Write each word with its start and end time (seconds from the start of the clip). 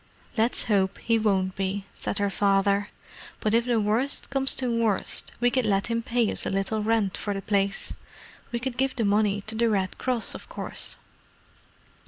"Let's 0.35 0.63
hope 0.63 0.97
he 0.97 1.19
won't 1.19 1.55
be," 1.55 1.85
said 1.93 2.17
her 2.17 2.31
father. 2.31 2.89
"But 3.39 3.53
if 3.53 3.65
the 3.67 3.79
worst 3.79 4.31
comes 4.31 4.55
to 4.55 4.67
worst, 4.83 5.31
we 5.39 5.51
could 5.51 5.67
let 5.67 5.91
him 5.91 6.01
pay 6.01 6.31
us 6.31 6.43
a 6.43 6.49
little 6.49 6.81
rent 6.81 7.15
for 7.15 7.35
the 7.35 7.41
place—we 7.43 8.57
could 8.59 8.77
give 8.77 8.95
the 8.95 9.05
money 9.05 9.41
to 9.41 9.53
the 9.53 9.69
Red 9.69 9.99
Cross, 9.99 10.33
of 10.33 10.49
course." 10.49 10.95